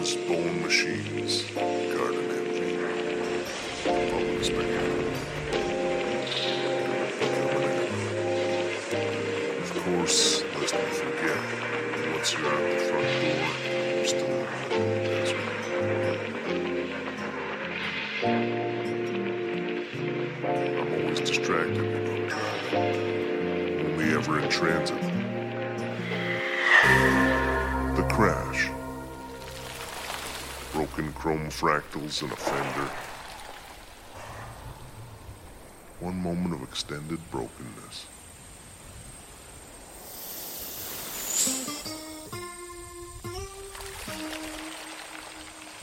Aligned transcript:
Farms, 0.00 0.16
Bone 0.26 0.62
Machines, 0.62 1.44
Garden 1.54 2.30
Public 3.84 4.44
Spectacle. 4.44 4.79
Fractals 31.50 32.22
and 32.22 32.32
a 32.32 32.36
fender. 32.36 32.90
One 36.00 36.16
moment 36.22 36.54
of 36.54 36.62
extended 36.62 37.18
brokenness. 37.30 38.06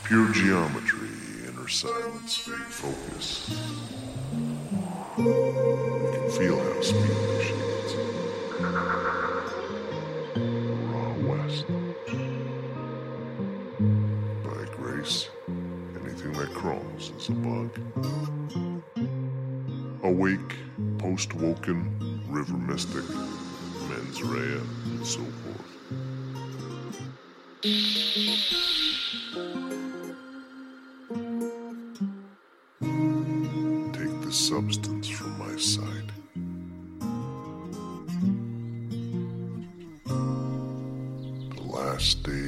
Pure 0.04 0.32
geometry, 0.32 1.08
inner 1.46 1.68
silence, 1.68 2.38
vague 2.38 2.56
focus. 2.56 3.50
You 5.18 6.10
can 6.12 6.30
feel 6.30 6.58
how 6.58 6.80
speed 6.80 7.10
machines. 7.36 9.27
A 17.28 17.32
bug. 17.32 17.78
Awake, 20.02 20.56
post 20.98 21.34
woken, 21.34 22.24
river 22.28 22.56
mystic, 22.56 23.04
mens 23.88 24.22
rea, 24.22 24.60
and 24.86 25.06
so 25.06 25.20
forth. 25.20 25.64
Take 33.92 34.20
the 34.22 34.32
substance 34.32 35.08
from 35.08 35.38
my 35.38 35.56
sight. 35.56 36.10
The 41.56 41.62
last 41.62 42.22
days 42.22 42.47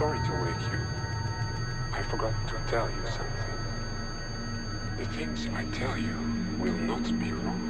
Sorry 0.00 0.18
to 0.18 0.32
wake 0.42 0.72
you. 0.72 0.80
I 1.92 2.02
forgot 2.10 2.32
to 2.48 2.54
tell 2.68 2.88
you 2.88 3.06
something. 3.06 3.58
The 4.98 5.04
things 5.04 5.46
I 5.54 5.64
tell 5.66 5.96
you 5.96 6.16
will 6.58 6.72
not 6.72 7.02
be 7.20 7.32
wrong. 7.32 7.69